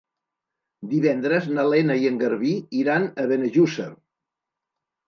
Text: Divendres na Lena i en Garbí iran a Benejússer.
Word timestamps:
Divendres 0.93 1.45
na 1.57 1.67
Lena 1.73 1.99
i 2.01 2.09
en 2.13 2.19
Garbí 2.25 2.57
iran 2.81 3.07
a 3.27 3.31
Benejússer. 3.35 3.89